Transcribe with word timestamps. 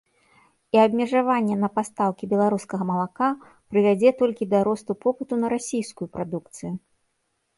І 0.75 0.79
абмежаванне 0.83 1.57
на 1.63 1.67
пастаўкі 1.75 2.29
беларускага 2.31 2.83
малака 2.91 3.29
прывядзе 3.69 4.09
толькі 4.21 4.49
да 4.53 4.59
росту 4.69 4.91
попыту 5.05 5.33
на 5.43 5.47
расійскую 5.57 6.07
прадукцыю. 6.17 6.73